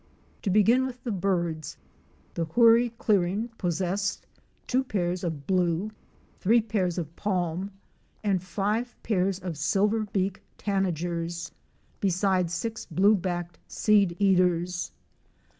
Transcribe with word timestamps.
To 0.41 0.49
begin 0.49 0.87
with 0.87 1.03
the 1.03 1.11
birds, 1.11 1.77
the 2.33 2.45
Hoorie 2.45 2.89
clearing 2.89 3.49
possessed 3.59 4.25
two 4.65 4.83
pairs 4.83 5.23
of 5.23 5.45
Blue,' 5.45 5.91
three 6.39 6.59
pairs 6.59 6.97
of 6.97 7.15
Palm," 7.15 7.69
and 8.23 8.41
five 8.41 8.95
pairs 9.03 9.37
of 9.37 9.53
Silverbeak"' 9.59 10.37
Tanagers, 10.65 11.51
besides 11.99 12.51
six 12.51 12.83
Blue 12.87 13.15
backed 13.15 13.59
Seedeaters.' 13.69 14.89